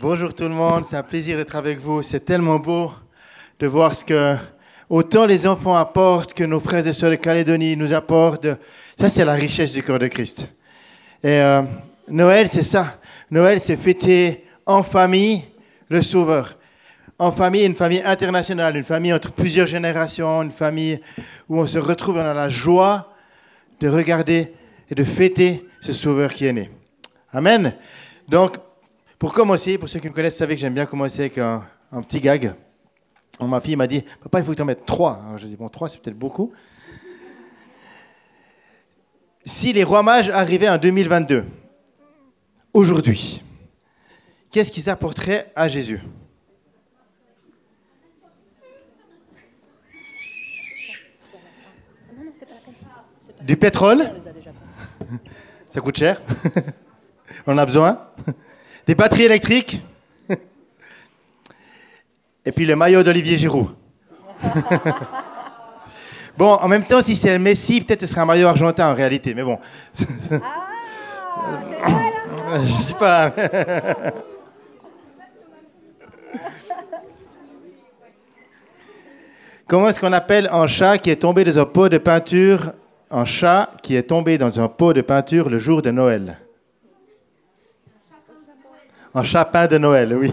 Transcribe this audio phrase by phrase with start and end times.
[0.00, 2.02] Bonjour tout le monde, c'est un plaisir d'être avec vous.
[2.02, 2.92] C'est tellement beau
[3.58, 4.36] de voir ce que
[4.88, 8.46] autant les enfants apportent que nos frères et sœurs de Calédonie nous apportent.
[8.96, 10.46] Ça, c'est la richesse du corps de Christ.
[11.24, 11.62] Et euh,
[12.06, 12.98] Noël, c'est ça.
[13.32, 15.42] Noël, c'est fêter en famille
[15.88, 16.56] le Sauveur.
[17.18, 21.00] En famille, une famille internationale, une famille entre plusieurs générations, une famille
[21.48, 23.14] où on se retrouve dans la joie
[23.80, 24.52] de regarder
[24.88, 26.70] et de fêter ce Sauveur qui est né.
[27.32, 27.74] Amen.
[28.28, 28.58] Donc,
[29.18, 31.64] pour commencer, pour ceux qui me connaissent, vous savez que j'aime bien commencer avec un,
[32.02, 32.54] petit gag.
[33.40, 35.20] ma fille m'a dit, papa, il faut que tu en mettes trois.
[35.26, 36.52] Alors je dis, bon, trois, c'est peut-être beaucoup.
[39.44, 41.44] Si les rois mages arrivaient en 2022,
[42.72, 43.42] aujourd'hui,
[44.52, 46.00] qu'est-ce qu'ils apporteraient à Jésus?
[53.40, 54.04] Du pétrole?
[55.70, 56.20] Ça coûte cher?
[57.46, 58.10] On en a besoin?
[58.88, 59.82] Des batteries électriques
[62.46, 63.68] Et puis le maillot d'Olivier Giroud.
[66.38, 68.94] bon, en même temps, si c'est le Messi, peut-être ce sera un maillot argentin en
[68.94, 69.58] réalité, mais bon.
[72.50, 73.30] Ah, Je sais pas.
[79.66, 82.72] Comment est-ce qu'on appelle un chat qui est tombé dans un pot de peinture?
[83.10, 86.38] Un chat qui est tombé dans un pot de peinture le jour de Noël.
[89.18, 90.32] Un chapin de Noël, oui.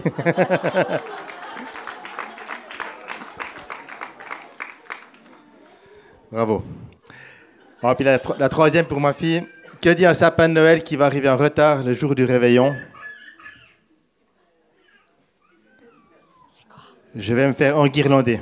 [6.30, 6.62] Bravo.
[7.82, 9.44] Ah, puis la, la, troisième pour ma fille.
[9.82, 12.76] Que dit un sapin de Noël qui va arriver en retard le jour du réveillon?
[17.16, 18.38] Je vais me faire enguirlander.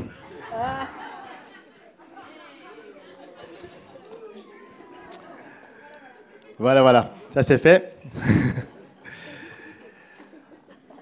[6.58, 7.94] Voilà, voilà, ça c'est fait.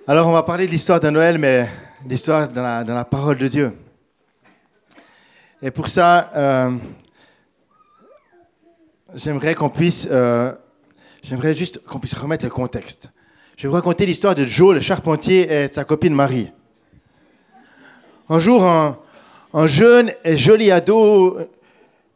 [0.08, 1.68] Alors on va parler de l'histoire de Noël, mais
[2.08, 3.72] l'histoire dans la, parole de Dieu.
[5.62, 6.72] Et pour ça, euh,
[9.14, 10.54] j'aimerais qu'on puisse, euh,
[11.54, 13.10] juste qu'on puisse remettre le contexte.
[13.56, 16.50] Je vais vous raconter l'histoire de Joe, le charpentier, et de sa copine Marie.
[18.28, 18.98] Un jour, un,
[19.54, 21.38] un jeune et joli ado,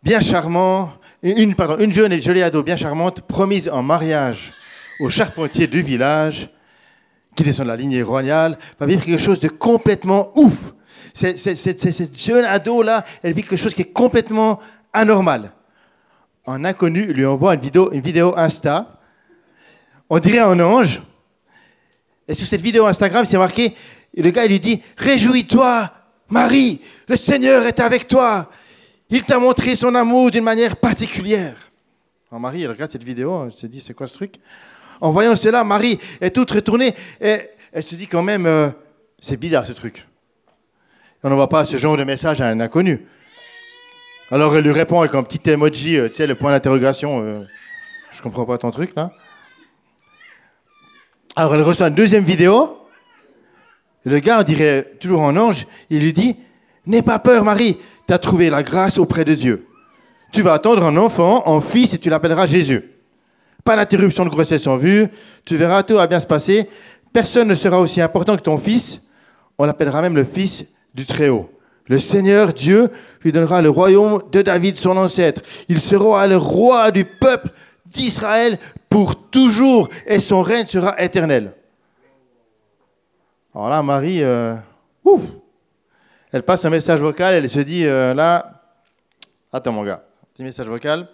[0.03, 0.91] bien charmant,
[1.23, 4.53] une, une jeune et jolie ado bien charmante, promise en mariage
[4.99, 6.51] au charpentier du village,
[7.37, 10.75] qui descend de la lignée royale, va vivre quelque chose de complètement ouf.
[11.15, 14.61] Cette jeune ado-là, elle vit quelque chose qui est complètement
[14.93, 15.53] anormal.
[16.47, 18.99] Un inconnu lui envoie une vidéo, une vidéo Insta.
[20.09, 21.03] On dirait un ange.
[22.29, 23.75] Et sur cette vidéo Instagram, c'est marqué,
[24.17, 25.91] le gars il lui dit, Réjouis-toi,
[26.29, 28.51] Marie, le Seigneur est avec toi.
[29.11, 31.57] Il t'a montré son amour d'une manière particulière.
[32.31, 34.35] Alors Marie, elle regarde cette vidéo, elle se dit, c'est quoi ce truc?
[35.01, 37.39] En voyant cela, Marie est toute retournée et
[37.73, 38.71] elle se dit quand même, euh,
[39.21, 40.07] c'est bizarre ce truc.
[41.23, 43.07] On n'envoie pas ce genre de message à un inconnu.
[44.31, 47.19] Alors elle lui répond avec un petit emoji, euh, le point d'interrogation.
[47.19, 47.43] Je euh,
[48.13, 49.13] je comprends pas ton truc là.
[51.35, 52.79] Alors elle reçoit une deuxième vidéo.
[54.05, 56.37] le gars, on dirait toujours en ange, il lui dit
[56.87, 59.67] N'aie pas peur, Marie, tu as trouvé la grâce auprès de Dieu.
[60.33, 62.96] Tu vas attendre un enfant, un fils, et tu l'appelleras Jésus.
[63.67, 65.09] Pas d'interruption de grossesse en vue,
[65.45, 66.69] tu verras, tout va bien se passer.
[67.13, 69.01] Personne ne sera aussi important que ton fils.
[69.59, 71.51] On l'appellera même le fils du Très-Haut.
[71.89, 72.89] Le Seigneur Dieu
[73.23, 75.43] lui donnera le royaume de David, son ancêtre.
[75.69, 77.49] Il sera le roi du peuple
[77.87, 78.57] d'Israël
[78.89, 81.53] pour toujours, et son règne sera éternel.
[83.53, 84.55] Alors là, Marie, euh,
[85.03, 85.23] ouf,
[86.33, 88.63] elle passe un message vocal, elle se dit euh, là,
[89.53, 91.09] attends mon gars, petit message vocal,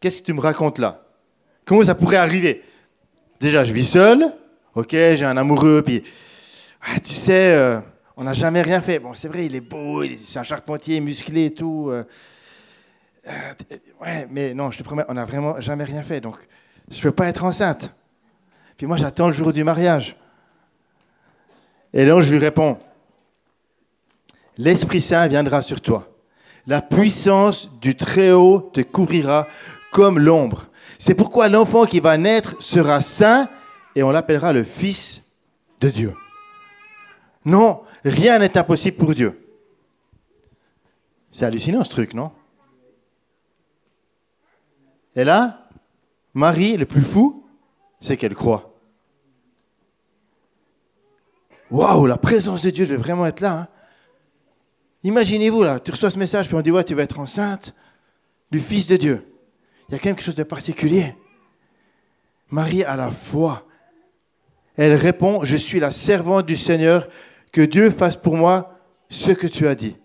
[0.00, 1.07] qu'est-ce que tu me racontes là?
[1.68, 2.64] Comment ça pourrait arriver?
[3.38, 4.24] Déjà, je vis seul,
[4.74, 6.02] ok, j'ai un amoureux, puis
[6.80, 7.78] ah, tu sais, euh,
[8.16, 8.98] on n'a jamais rien fait.
[8.98, 11.90] Bon, c'est vrai, il est beau, c'est un charpentier musclé et tout.
[11.90, 12.04] Euh,
[14.00, 16.36] ouais, mais non, je te promets, on n'a vraiment jamais rien fait, donc
[16.90, 17.92] je ne peux pas être enceinte.
[18.78, 20.16] Puis moi, j'attends le jour du mariage.
[21.92, 22.78] Et là, je lui réponds,
[24.56, 26.08] l'Esprit Saint viendra sur toi.
[26.66, 29.46] La puissance du Très-Haut te couvrira
[29.92, 30.67] comme l'ombre.
[30.98, 33.48] C'est pourquoi l'enfant qui va naître sera saint
[33.94, 35.22] et on l'appellera le Fils
[35.80, 36.14] de Dieu.
[37.44, 39.40] Non, rien n'est impossible pour Dieu.
[41.30, 42.32] C'est hallucinant ce truc, non?
[45.14, 45.68] Et là,
[46.34, 47.46] Marie, le plus fou,
[48.00, 48.74] c'est qu'elle croit.
[51.70, 53.60] Waouh, la présence de Dieu, je vais vraiment être là.
[53.60, 53.68] Hein.
[55.04, 57.74] Imaginez-vous, là, tu reçois ce message, puis on dit, ouais, tu vas être enceinte
[58.50, 59.37] du Fils de Dieu.
[59.88, 61.14] Il y a quelque chose de particulier.
[62.50, 63.66] Marie a la foi.
[64.76, 67.08] Elle répond, je suis la servante du Seigneur,
[67.52, 69.96] que Dieu fasse pour moi ce que tu as dit.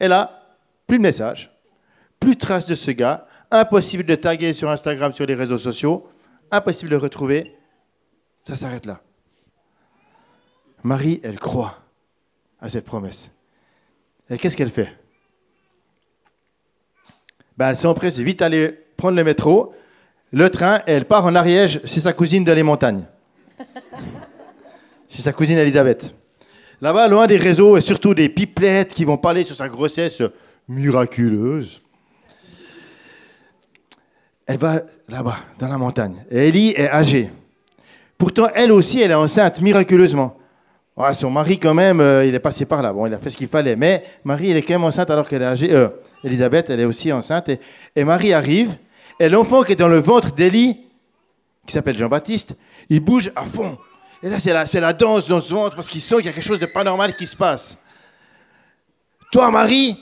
[0.00, 0.56] Et là,
[0.86, 1.54] plus de message,
[2.18, 6.08] plus de traces de ce gars, impossible de taguer sur Instagram, sur les réseaux sociaux,
[6.50, 7.56] impossible de retrouver.
[8.44, 9.00] Ça s'arrête là.
[10.82, 11.78] Marie, elle croit
[12.60, 13.30] à cette promesse.
[14.30, 14.96] Et qu'est-ce qu'elle fait?
[17.58, 19.74] Ben, Elle s'empresse de vite aller prendre le métro,
[20.32, 23.04] le train, et elle part en Ariège chez sa cousine de les montagnes.
[25.08, 26.14] chez sa cousine Elisabeth.
[26.80, 30.22] Là-bas, loin des réseaux et surtout des pipelettes qui vont parler sur sa grossesse
[30.68, 31.82] miraculeuse.
[34.46, 36.24] Elle va là-bas, dans la montagne.
[36.30, 37.30] Et Ellie est âgée.
[38.16, 40.37] Pourtant, elle aussi, elle est enceinte miraculeusement.
[41.12, 42.92] Son mari, quand même, euh, il est passé par là.
[42.92, 43.76] Bon, il a fait ce qu'il fallait.
[43.76, 45.72] Mais Marie, elle est quand même enceinte alors qu'elle est âgée.
[45.72, 45.88] Euh,
[46.24, 47.50] Elisabeth, elle est aussi enceinte.
[47.94, 48.76] Et, Marie arrive.
[49.20, 50.76] Et l'enfant qui est dans le ventre d'Élie,
[51.66, 52.54] qui s'appelle Jean-Baptiste,
[52.88, 53.76] il bouge à fond.
[54.22, 56.32] Et là, c'est la, la danse dans ce ventre parce qu'il sent qu'il y a
[56.32, 57.76] quelque chose de pas normal qui se passe.
[59.30, 59.96] Toi, Marie,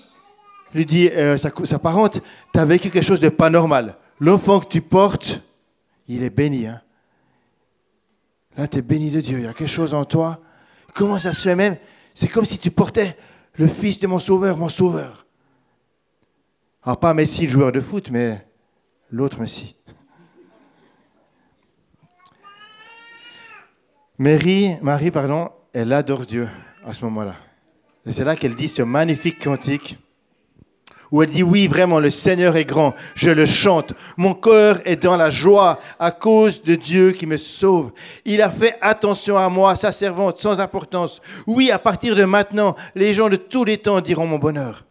[0.73, 2.21] lui dit euh, sa, sa, parente,
[2.53, 3.97] tu as vécu quelque chose de pas normal.
[4.19, 5.43] L'enfant que tu portes,
[6.09, 6.67] il est béni.
[6.67, 6.81] Hein.
[8.57, 9.39] Là, tu es béni de Dieu.
[9.39, 10.41] Il y a quelque chose en toi.
[10.97, 11.77] Comment ça se fait même
[12.15, 13.19] C'est comme si tu portais
[13.57, 15.27] le fils de mon sauveur, mon sauveur.
[16.83, 18.47] Alors, pas Messi, le joueur de foot, mais
[19.11, 19.77] l'autre Messi.
[24.17, 26.49] Marie, Marie, pardon, elle adore Dieu
[26.83, 27.37] à ce moment-là.
[28.07, 29.99] Et c'est là qu'elle dit ce magnifique cantique
[31.11, 35.03] où elle dit oui, vraiment, le Seigneur est grand, je le chante, mon cœur est
[35.03, 37.93] dans la joie à cause de Dieu qui me sauve.
[38.25, 41.21] Il a fait attention à moi, sa servante, sans importance.
[41.47, 44.85] Oui, à partir de maintenant, les gens de tous les temps diront mon bonheur.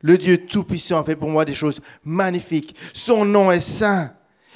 [0.00, 2.76] Le Dieu Tout-Puissant fait pour moi des choses magnifiques.
[2.92, 4.12] Son nom est saint.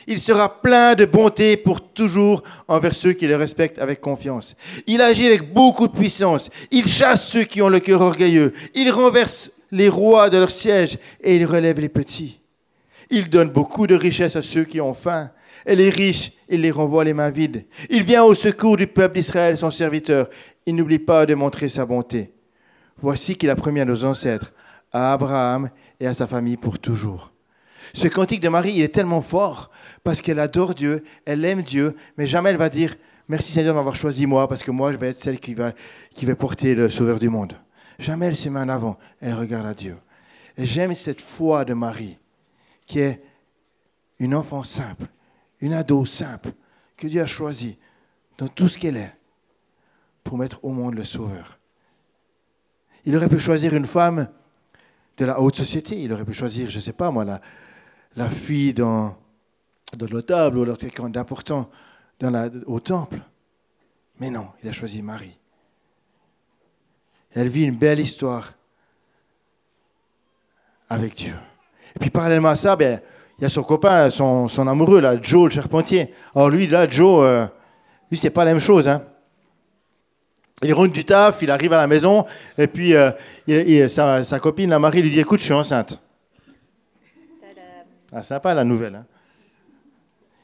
[0.06, 4.56] Il sera plein de bonté pour toujours envers ceux qui le respectent avec confiance.
[4.86, 6.50] Il agit avec beaucoup de puissance.
[6.70, 8.52] Il chasse ceux qui ont le cœur orgueilleux.
[8.74, 12.40] Il renverse les rois de leur siège et il relève les petits.
[13.10, 15.30] Il donne beaucoup de richesses à ceux qui ont faim.
[15.66, 17.66] Et les riches, il les renvoie les mains vides.
[17.90, 20.28] Il vient au secours du peuple d'Israël, son serviteur.
[20.66, 22.32] Il n'oublie pas de montrer sa bonté.
[22.98, 24.52] Voici qu'il a promis à nos ancêtres,
[24.92, 25.70] à Abraham
[26.00, 27.32] et à sa famille pour toujours.
[27.94, 29.70] Ce cantique de Marie, il est tellement fort
[30.04, 32.94] parce qu'elle adore Dieu, elle aime Dieu, mais jamais elle va dire
[33.28, 35.72] merci Seigneur de m'avoir choisi moi parce que moi je vais être celle qui va,
[36.14, 37.54] qui va porter le Sauveur du monde.
[37.98, 39.96] Jamais elle se met en avant, elle regarde à Dieu.
[40.56, 42.18] Et j'aime cette foi de Marie
[42.86, 43.22] qui est
[44.18, 45.06] une enfant simple,
[45.60, 46.52] une ado simple
[46.96, 47.78] que Dieu a choisi
[48.38, 49.14] dans tout ce qu'elle est
[50.24, 51.58] pour mettre au monde le Sauveur.
[53.04, 54.28] Il aurait pu choisir une femme
[55.16, 58.74] de la haute société, il aurait pu choisir, je ne sais pas moi, la, fille
[58.74, 59.16] dans,
[59.94, 61.68] de notable ou quelqu'un d'important
[62.66, 63.20] au temple.
[64.20, 65.38] Mais non, il a choisi Marie.
[67.34, 68.52] Elle vit une belle histoire
[70.88, 71.34] avec Dieu.
[71.96, 73.00] Et puis parallèlement à ça, ben,
[73.38, 76.14] il y a son copain, son, amoureux, là, Joe, le charpentier.
[76.34, 77.46] Alors lui, là, Joe, euh,
[78.10, 78.86] lui, c'est pas la même chose.
[78.86, 79.02] Hein.
[80.62, 82.24] Il rentre du taf, il arrive à la maison,
[82.56, 83.10] et puis euh,
[83.88, 86.00] sa, sa, copine, la Marie, lui dit Écoute, je suis enceinte.
[88.12, 88.94] Ah, sympa la nouvelle.
[88.94, 89.06] Hein.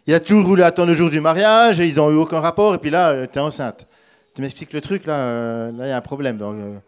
[0.07, 2.75] Il a toujours voulu attendre le jour du mariage et ils n'ont eu aucun rapport.
[2.75, 3.87] Et puis là, euh, tu es enceinte.
[4.39, 6.39] Tu m'expliques le truc, là, euh, là, il y a un problème.
[6.39, 6.79] Donc, euh,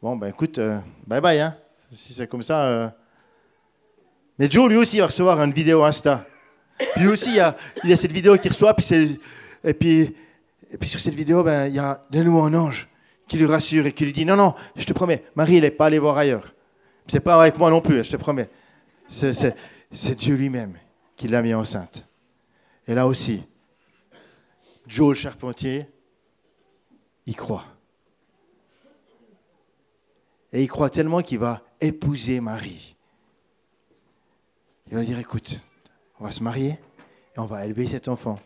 [0.00, 0.60] bon, ben écoute,
[1.04, 1.40] bye bye.
[1.40, 1.56] Hein.
[1.90, 2.94] Si c'est comme ça.
[4.38, 6.24] Mais Joe, lui aussi, va recevoir une vidéo Insta.
[6.94, 8.72] Lui aussi, il y a, il y a cette vidéo qu'il reçoit.
[8.72, 9.18] Puis
[9.64, 10.14] et, puis,
[10.70, 12.88] et puis sur cette vidéo, ben, il y a de nouveau un ange
[13.26, 15.72] qui lui rassure et qui lui dit Non, non, je te promets, Marie, elle n'est
[15.72, 16.54] pas allée voir ailleurs.
[17.08, 18.48] C'est pas avec moi non plus, je te promets.
[19.08, 20.74] C'est Dieu lui-même
[21.16, 22.06] qui l'a mis enceinte.
[22.86, 23.42] Et là aussi,
[24.86, 25.88] Joe le charpentier,
[27.26, 27.64] il croit.
[30.52, 32.96] Et il croit tellement qu'il va épouser Marie.
[34.88, 35.60] Il va dire, écoute,
[36.20, 36.78] on va se marier
[37.36, 38.38] et on va élever cet enfant.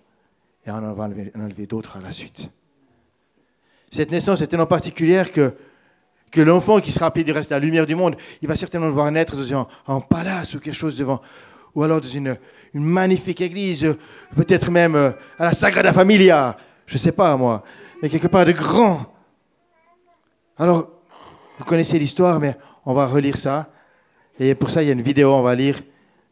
[0.66, 2.50] Et on en va enlever, d'autres à la suite.
[3.90, 5.54] Cette naissance est tellement particulière que,
[6.30, 8.92] que l'enfant qui sera appelé du reste la lumière du monde, il va certainement le
[8.92, 11.20] voir naître dans un, un palace ou quelque chose devant,
[11.75, 12.37] ou alors dans une,
[12.75, 13.96] une magnifique église,
[14.37, 16.56] peut-être même euh, à la Sagrada Familia,
[16.87, 17.62] je ne sais pas moi,
[18.02, 19.12] mais quelque part de grand.
[20.57, 20.90] Alors,
[21.59, 23.73] vous connaissez l'histoire, mais on va relire ça.
[24.38, 25.80] Et pour ça, il y a une vidéo, on va lire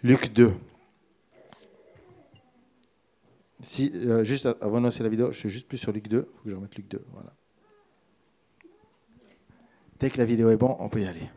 [0.02, 0.54] Luc 2.
[3.62, 6.16] Si, euh, juste avant de lancer la vidéo, je suis juste plus sur Luc 2,
[6.16, 7.04] il faut que je remette Luc 2.
[7.12, 7.32] Voilà.
[9.98, 11.28] Dès que la vidéo est bon, on peut y aller.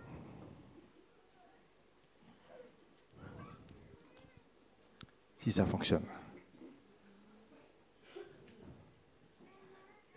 [5.43, 6.05] si ça fonctionne.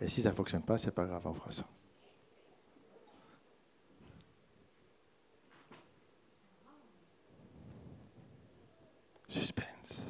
[0.01, 1.65] Et si ça ne fonctionne pas, c'est pas grave, on fera ça.
[9.27, 10.05] Suspense.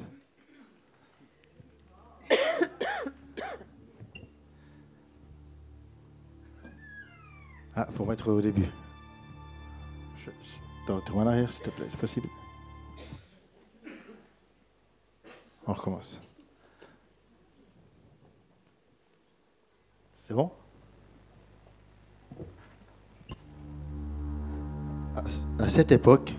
[7.78, 8.64] Ah, faut mettre au début.
[10.86, 12.28] Tourne en arrière, s'il te plaît, c'est possible?
[15.66, 16.20] On recommence.
[25.66, 26.32] À cette époque,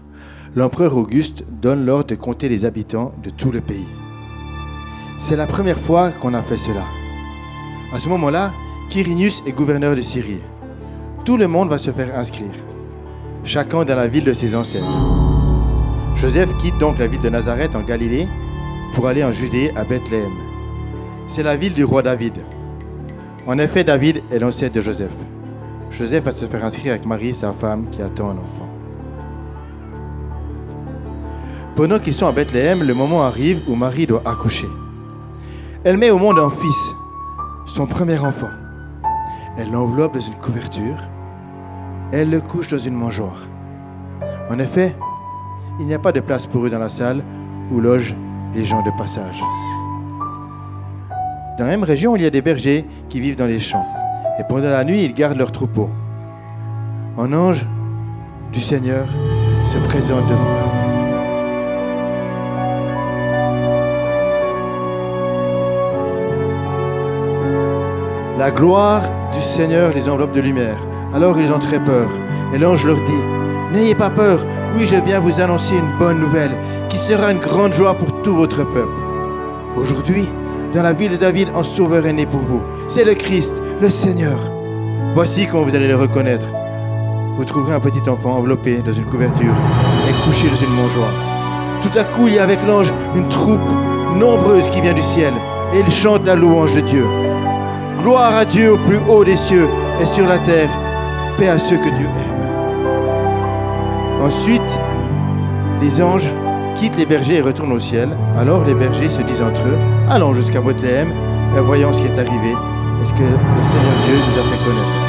[0.56, 3.86] l'empereur Auguste donne l'ordre de compter les habitants de tout le pays.
[5.20, 6.86] C'est la première fois qu'on a fait cela.
[7.94, 8.54] À ce moment-là,
[8.90, 10.40] Quirinius est gouverneur de Syrie.
[11.26, 12.54] Tout le monde va se faire inscrire,
[13.44, 14.86] chacun dans la ville de ses ancêtres.
[16.16, 18.30] Joseph quitte donc la ville de Nazareth en Galilée
[18.94, 20.32] pour aller en Judée à Bethléem.
[21.28, 22.36] C'est la ville du roi David.
[23.46, 25.16] En effet, David est l'ancêtre de Joseph.
[25.92, 28.67] Joseph va se faire inscrire avec Marie, sa femme, qui attend un enfant.
[31.78, 34.68] Pendant qu'ils sont à Bethléem, le moment arrive où Marie doit accoucher.
[35.84, 36.96] Elle met au monde un fils,
[37.68, 38.50] son premier enfant.
[39.60, 40.98] Elle l'enveloppe dans une couverture.
[42.12, 43.48] Elle le couche dans une mangeoire.
[44.50, 44.96] En effet,
[45.80, 47.24] il n'y a pas de place pour eux dans la salle
[47.72, 48.16] où logent
[48.56, 49.40] les gens de passage.
[51.60, 53.86] Dans la même région, il y a des bergers qui vivent dans les champs.
[54.40, 55.92] Et pendant la nuit, ils gardent leurs troupeaux.
[57.20, 57.68] Un ange
[58.52, 59.06] du Seigneur
[59.72, 60.77] se présente devant eux.
[68.38, 69.02] La gloire
[69.34, 70.78] du Seigneur les enveloppe de lumière.
[71.12, 72.08] Alors ils ont très peur.
[72.54, 73.24] Et l'ange leur dit,
[73.74, 76.52] N'ayez pas peur, oui je viens vous annoncer une bonne nouvelle,
[76.88, 79.02] qui sera une grande joie pour tout votre peuple.
[79.76, 80.30] Aujourd'hui,
[80.72, 82.62] dans la ville de David, un sauveur est né pour vous.
[82.88, 84.38] C'est le Christ, le Seigneur.
[85.16, 86.46] Voici comment vous allez le reconnaître.
[87.38, 89.54] Vous trouverez un petit enfant enveloppé dans une couverture
[90.08, 91.14] et couché dans une mangeoire.
[91.82, 93.60] Tout à coup, il y a avec l'ange une troupe
[94.16, 95.34] nombreuse qui vient du ciel
[95.74, 97.04] et il chante la louange de Dieu.
[98.08, 99.68] Gloire à Dieu au plus haut des cieux
[100.02, 100.70] et sur la terre,
[101.38, 102.38] paix à ceux que Dieu aime.
[104.24, 104.80] Ensuite,
[105.82, 106.30] les anges
[106.78, 108.08] quittent les bergers et retournent au ciel.
[108.38, 109.78] Alors les bergers se disent entre eux,
[110.10, 111.10] allons jusqu'à Bethléem
[111.58, 112.52] et voyons ce qui est arrivé
[113.02, 115.00] est ce que le Seigneur Dieu nous a fait connaître?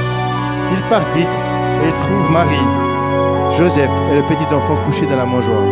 [0.72, 5.24] Ils partent vite et ils trouvent Marie, Joseph et le petit enfant couché dans la
[5.24, 5.62] mangeoire.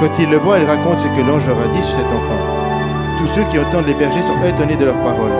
[0.00, 2.42] Quand ils le voient, ils racontent ce que l'ange leur a dit sur cet enfant.
[3.16, 5.32] Tous ceux qui entendent les bergers sont étonnés de leurs paroles.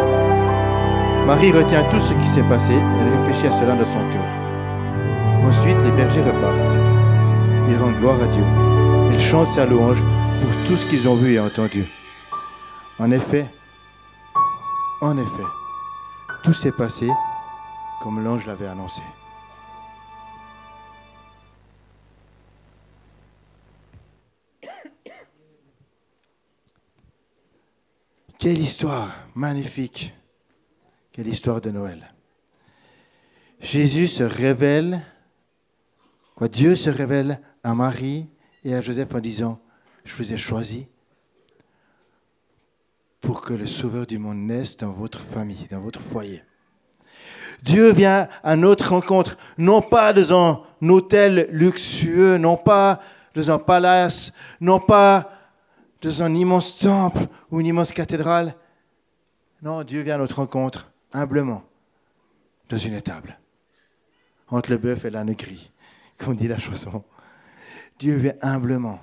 [1.27, 4.25] Marie retient tout ce qui s'est passé et elle réfléchit à cela dans son cœur.
[5.45, 6.77] Ensuite, les bergers repartent.
[7.69, 8.45] Ils rendent gloire à Dieu.
[9.13, 10.03] Ils chantent sa louange
[10.41, 11.85] pour tout ce qu'ils ont vu et entendu.
[12.99, 13.49] En effet,
[15.01, 15.49] en effet,
[16.43, 17.09] tout s'est passé
[18.01, 19.03] comme l'ange l'avait annoncé.
[28.39, 30.13] Quelle histoire magnifique.
[31.13, 32.11] Quelle histoire de Noël.
[33.61, 35.03] Jésus se révèle,
[36.35, 38.31] quoi, Dieu se révèle à Marie
[38.65, 39.61] et à Joseph en disant,
[40.05, 40.89] je vous ai choisi
[43.21, 46.43] pour que le Sauveur du monde naisse dans votre famille, dans votre foyer.
[47.63, 53.03] Dieu vient à notre rencontre, non pas dans un hôtel luxueux, non pas
[53.35, 55.31] dans un palace, non pas
[56.01, 58.55] dans un immense temple ou une immense cathédrale.
[59.61, 61.65] Non, Dieu vient à notre rencontre humblement
[62.69, 63.39] dans une étable,
[64.49, 65.71] entre le bœuf et l'âne gris,
[66.19, 67.05] comme dit la chanson.
[67.99, 69.01] Dieu vient humblement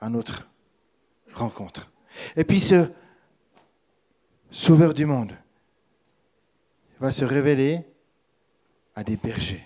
[0.00, 0.48] à notre
[1.34, 1.90] rencontre.
[2.36, 2.90] Et puis ce
[4.50, 5.32] Sauveur du monde
[6.98, 7.80] va se révéler
[8.94, 9.64] à des bergers.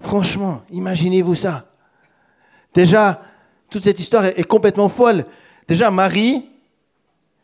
[0.00, 1.70] Franchement, imaginez-vous ça.
[2.72, 3.22] Déjà,
[3.70, 5.24] toute cette histoire est complètement folle.
[5.68, 6.48] Déjà, Marie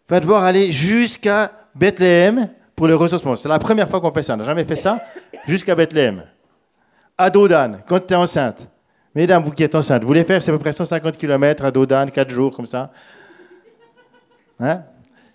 [0.09, 3.37] va devoir aller jusqu'à Bethléem pour le recensement.
[3.37, 4.33] C'est la première fois qu'on fait ça.
[4.33, 5.05] On n'a jamais fait ça
[5.47, 6.25] jusqu'à Bethléem.
[7.19, 8.67] À Dodan, quand tu es enceinte.
[9.15, 11.71] Mesdames, vous qui êtes enceintes, vous voulez faire c'est à peu près 150 km à
[11.71, 12.91] Dodan, 4 jours comme ça.
[14.59, 14.83] Hein?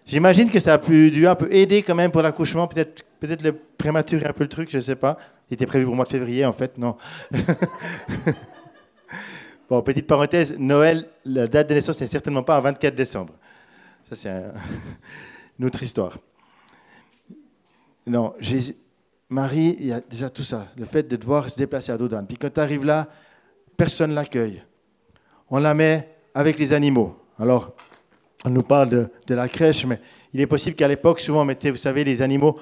[0.08, 3.28] J'imagine que ça a pu, dû un peu aider quand même pour l'accouchement, peut-être peut
[3.44, 5.16] le prématuré un peu le truc, je ne sais pas.
[5.52, 6.98] Il était prévu pour le mois de février en fait, non.
[9.70, 13.36] bon, petite parenthèse, Noël, la date de naissance n'est certainement pas un 24 décembre.
[14.10, 14.32] Ça c'est
[15.60, 16.18] une autre histoire.
[18.07, 18.33] Non,
[19.29, 20.67] Marie, il y a déjà tout ça.
[20.77, 22.25] Le fait de devoir se déplacer à Dodan.
[22.25, 23.07] Puis quand tu arrives là,
[23.75, 24.62] personne ne l'accueille.
[25.50, 27.17] On la met avec les animaux.
[27.39, 27.75] Alors,
[28.45, 30.00] on nous parle de, la crèche, mais
[30.33, 32.59] il est possible qu'à l'époque, souvent, on mettait, vous savez, les animaux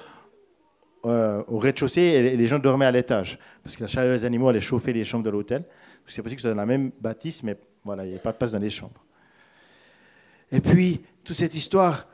[1.05, 3.37] euh, au rez-de-chaussée et les gens dormaient à l'étage.
[3.61, 5.65] Parce que la chaleur des animaux allait chauffer les chambres de l'hôtel.
[6.07, 8.31] C'est possible que ce soit dans la même bâtisse, mais voilà, il n'y avait pas
[8.31, 9.03] de place dans les chambres.
[10.51, 12.07] Et puis, toute cette histoire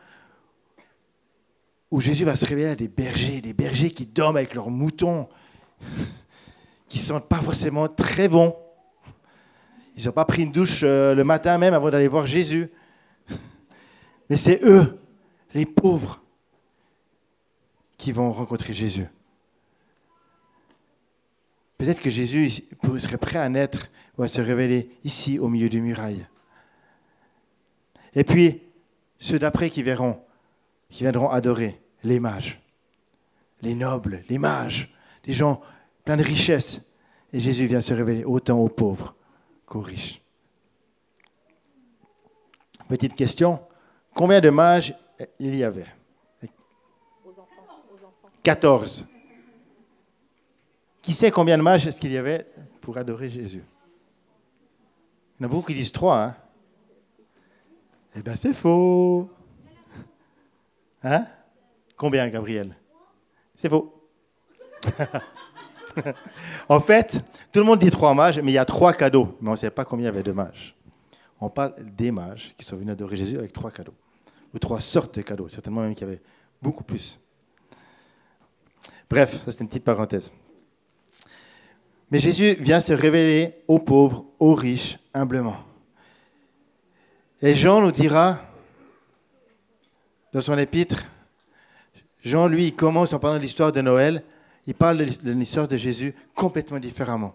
[1.92, 5.28] où Jésus va se révéler à des bergers, des bergers qui dorment avec leurs moutons,
[6.88, 8.56] qui ne sentent pas forcément très bons.
[9.98, 12.70] Ils n'ont pas pris une douche euh, le matin même avant d'aller voir Jésus.
[14.30, 15.00] Mais c'est eux,
[15.54, 16.22] les pauvres,
[17.98, 19.06] qui vont rencontrer Jésus.
[21.78, 22.64] Peut-être que Jésus
[23.00, 26.28] serait prêt à naître ou à se révéler ici, au milieu des murailles.
[28.14, 28.62] Et puis,
[29.18, 30.22] ceux d'après qui verront,
[30.90, 32.62] qui viendront adorer les mages,
[33.62, 34.94] les nobles, les mages,
[35.24, 35.62] des gens
[36.04, 36.82] pleins de richesses.
[37.32, 39.16] Et Jésus vient se révéler autant aux pauvres
[39.66, 40.22] qu'aux riches.
[42.88, 43.60] Petite question,
[44.16, 44.96] combien de mages
[45.40, 45.86] il y avait?
[48.42, 49.06] 14.
[51.04, 52.48] Qui sait combien de mages est-ce qu'il y avait
[52.82, 53.64] pour adorer Jésus?
[55.40, 56.24] Il y en a beaucoup qui disent trois.
[56.24, 56.36] Hein?
[58.16, 59.30] Eh bien, c'est faux.
[61.04, 61.26] Hein?
[61.96, 62.76] Combien, Gabriel?
[63.56, 64.08] C'est faux.
[66.70, 69.38] en fait, tout le monde dit trois mages, mais il y a trois cadeaux.
[69.42, 70.76] Mais on ne sait pas combien il y avait de mages.
[71.42, 73.96] On parle des mages qui sont venus adorer Jésus avec trois cadeaux.
[74.54, 75.48] Ou trois sortes de cadeaux.
[75.50, 76.22] Certainement même qu'il y avait
[76.62, 77.20] beaucoup plus.
[79.10, 80.32] Bref, ça c'est une petite parenthèse.
[82.12, 85.58] Mais Jésus vient se révéler aux pauvres, aux riches, humblement.
[87.42, 88.40] Et Jean nous dira,
[90.34, 91.06] dans son épître,
[92.24, 94.24] Jean, lui, il commence en parlant de l'histoire de Noël,
[94.68, 97.34] il parle de l'histoire de Jésus complètement différemment.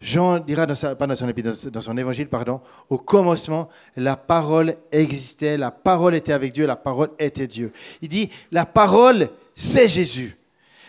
[0.00, 2.60] Jean dira, dans pas dans son, épître, dans son évangile, pardon,
[2.90, 7.72] au commencement, la parole existait, la parole était avec Dieu, la parole était Dieu.
[8.00, 10.36] Il dit, la parole, c'est Jésus.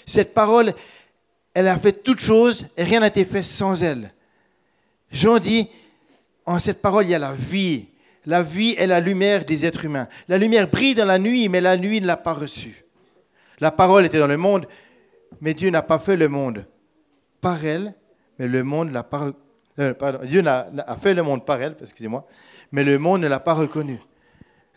[0.05, 0.73] Cette parole,
[1.53, 4.11] elle a fait toutes choses et rien n'a été fait sans elle.
[5.11, 5.69] Jean dit,
[6.45, 7.85] en cette parole, il y a la vie.
[8.25, 10.07] La vie est la lumière des êtres humains.
[10.27, 12.85] La lumière brille dans la nuit, mais la nuit ne l'a pas reçue.
[13.59, 14.67] La parole était dans le monde,
[15.41, 16.65] mais Dieu n'a pas fait le monde
[17.41, 17.93] par elle,
[18.39, 19.31] mais le monde l'a pas.
[19.79, 20.41] Euh, Dieu
[21.01, 22.25] fait le monde par elle, excusez-moi,
[22.71, 23.99] mais le monde ne l'a pas reconnu.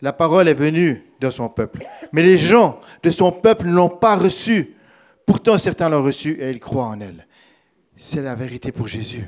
[0.01, 3.89] La parole est venue dans son peuple, mais les gens de son peuple ne l'ont
[3.89, 4.75] pas reçue.
[5.25, 7.25] Pourtant, certains l'ont reçue et ils croient en elle.
[7.95, 9.27] C'est la vérité pour Jésus.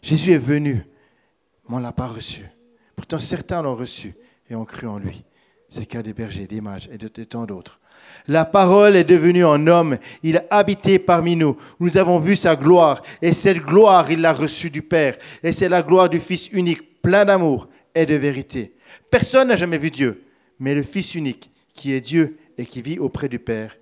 [0.00, 0.84] Jésus est venu,
[1.68, 2.44] mais on ne l'a pas reçu.
[2.98, 4.16] Pourtant, certains l'ont reçu
[4.50, 5.22] et ont cru en lui.
[5.68, 7.78] C'est le cas des bergers, des mages et de, tant d'autres.
[8.26, 9.98] La parole est devenue un homme.
[10.24, 11.56] Il a habité parmi nous.
[11.78, 13.04] Nous avons vu sa gloire.
[13.22, 15.16] Et cette gloire, il l'a reçue du Père.
[15.44, 18.74] Et c'est la gloire du Fils unique, plein d'amour et de vérité.
[19.08, 20.24] Personne n'a jamais vu Dieu.
[20.58, 23.76] Mais le Fils unique, qui est Dieu et qui vit auprès du Père,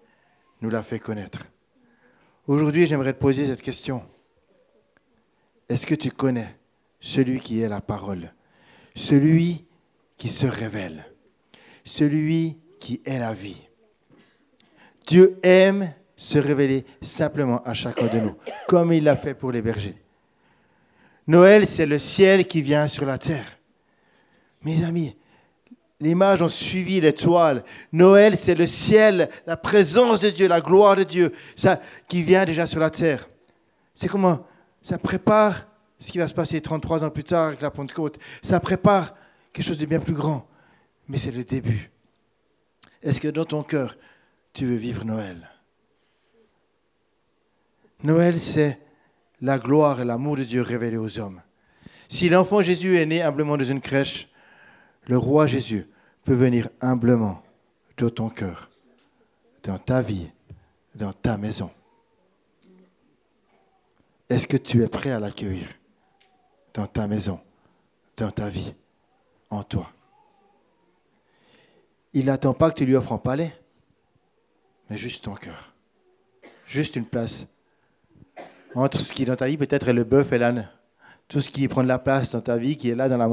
[0.60, 1.38] nous l'a fait connaître.
[2.46, 4.02] Aujourd'hui, j'aimerais te poser cette question.
[5.70, 6.54] Est-ce que tu connais
[7.00, 8.30] celui qui est la parole?
[8.96, 9.64] Celui
[10.16, 11.04] qui se révèle
[11.84, 13.62] Celui qui est la vie
[15.06, 18.34] Dieu aime se révéler simplement à chacun de nous,
[18.66, 20.02] comme il l'a fait pour les bergers.
[21.28, 23.58] Noël, c'est le ciel qui vient sur la terre.
[24.62, 25.14] Mes amis,
[25.98, 27.64] L'image ont suivi l'étoile.
[27.90, 32.44] Noël, c'est le ciel, la présence de Dieu, la gloire de Dieu, ça qui vient
[32.44, 33.26] déjà sur la terre.
[33.94, 34.46] C'est comment
[34.82, 35.66] ça prépare
[35.98, 38.18] ce qui va se passer 33 ans plus tard avec la Pentecôte.
[38.42, 39.14] Ça prépare
[39.52, 40.46] quelque chose de bien plus grand.
[41.08, 41.90] Mais c'est le début.
[43.02, 43.96] Est-ce que dans ton cœur,
[44.52, 45.48] tu veux vivre Noël?
[48.02, 48.80] Noël, c'est
[49.40, 51.42] la gloire et l'amour de Dieu révélé aux hommes.
[52.08, 54.28] Si l'enfant Jésus est né humblement dans une crèche,
[55.06, 55.86] le roi Jésus
[56.24, 57.42] peut venir humblement
[57.96, 58.68] dans ton cœur,
[59.62, 60.30] dans ta vie,
[60.94, 61.70] dans ta maison.
[64.28, 65.68] Est-ce que tu es prêt à l'accueillir?
[66.76, 67.40] Dans ta maison,
[68.18, 68.74] dans ta vie,
[69.48, 69.90] en toi
[72.12, 73.58] Il n'attend pas que tu lui offres un palais,
[74.90, 75.72] mais juste ton cœur.
[76.66, 77.46] Juste une place.
[78.74, 80.68] Entre ce qui est dans ta vie peut-être le bœuf et l'âne.
[81.28, 83.26] Tout ce qui prend de la place dans ta vie, qui est là dans, la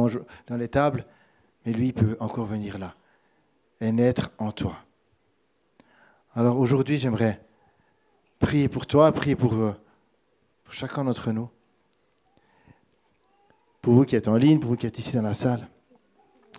[0.47, 1.05] dans les tables,
[1.65, 2.95] mais lui peut encore venir là
[3.81, 4.77] et naître en toi.
[6.33, 7.41] Alors aujourd'hui, j'aimerais
[8.39, 9.75] prier pour toi, prier pour, euh,
[10.63, 11.49] pour chacun d'entre nous,
[13.83, 15.67] pour vous qui êtes en ligne, pour vous qui êtes ici dans la salle.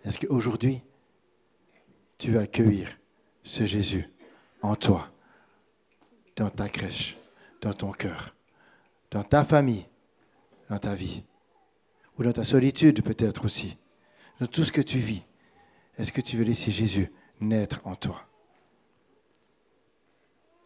[0.04, 0.82] Est-ce qu'aujourd'hui,
[2.18, 2.98] tu veux accueillir
[3.42, 4.10] ce Jésus
[4.60, 5.10] en toi,
[6.36, 7.16] dans ta crèche,
[7.62, 8.36] dans ton cœur,
[9.10, 9.86] dans ta famille,
[10.68, 11.24] dans ta vie,
[12.18, 13.78] ou dans ta solitude peut-être aussi
[14.38, 15.22] dans tout ce que tu vis,
[15.96, 17.10] est-ce que tu veux laisser Jésus
[17.40, 18.20] naître en toi?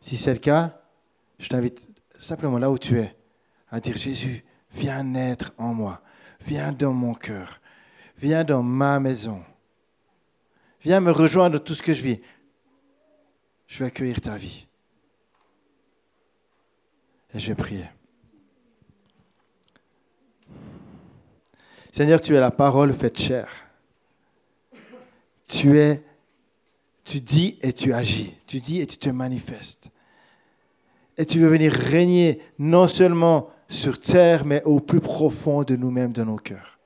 [0.01, 0.83] Si c'est le cas,
[1.39, 3.17] je t'invite simplement là où tu es
[3.71, 6.03] à dire Jésus, viens naître en moi,
[6.49, 7.61] viens dans mon cœur,
[8.17, 9.45] viens dans ma maison,
[10.81, 12.21] viens me rejoindre dans tout ce que je vis.
[13.67, 14.67] Je vais accueillir ta vie.
[17.35, 17.85] Et je vais prier.
[21.93, 23.51] Seigneur, tu es la parole faite chair.
[25.47, 26.03] Tu es,
[27.05, 28.35] tu dis et tu agis.
[28.47, 29.91] Tu dis et tu te manifestes.
[31.19, 36.13] Et tu veux venir régner non seulement sur terre, mais au plus profond de nous-mêmes,
[36.13, 36.79] de nos cœurs.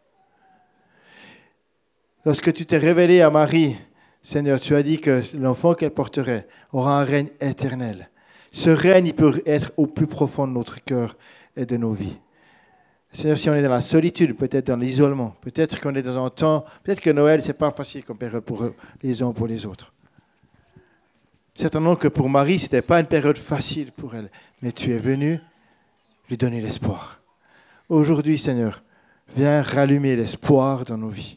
[2.25, 3.77] Lorsque tu t'es révélé à Marie,
[4.23, 8.11] Seigneur, tu as dit que l'enfant qu'elle porterait aura un règne éternel.
[8.53, 11.16] Ce règne, il peut être au plus profond de notre cœur
[11.57, 12.16] et de nos vies.
[13.12, 16.31] Seigneur, si on est dans la solitude, peut-être dans l'isolement, peut-être qu'on est dans un
[16.31, 18.64] temps, peut-être que Noël, c'est pas facile comme période pour
[19.03, 19.92] les uns pour les autres.
[21.55, 24.31] Certainement que pour Marie, ce n'était pas une période facile pour elle,
[24.62, 25.40] mais tu es venu
[26.33, 27.21] lui donner l'espoir.
[27.90, 28.83] Aujourd'hui, Seigneur,
[29.37, 31.37] viens rallumer l'espoir dans nos vies.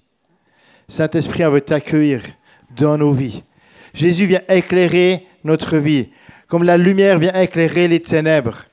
[0.88, 2.22] Saint-Esprit, on veut t'accueillir
[2.78, 3.44] dans nos vies.
[3.94, 6.08] Jésus vient éclairer notre vie,
[6.48, 8.68] comme la lumière vient éclairer les ténèbres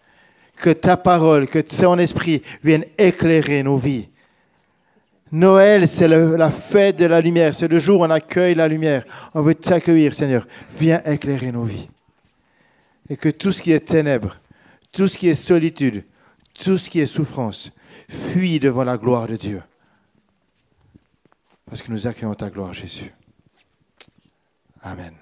[0.54, 4.08] que ta parole, que ton esprit vienne éclairer nos vies.
[5.32, 9.04] Noël, c'est la fête de la lumière, c'est le jour où on accueille la lumière.
[9.34, 10.46] On veut t'accueillir, Seigneur.
[10.78, 11.88] Viens éclairer nos vies.
[13.10, 14.36] Et que tout ce qui est ténèbres,
[14.92, 16.04] tout ce qui est solitude,
[16.54, 17.72] tout ce qui est souffrance,
[18.08, 19.62] fuit devant la gloire de Dieu.
[21.66, 23.12] Parce que nous accueillons ta gloire, Jésus.
[24.82, 25.14] Amen.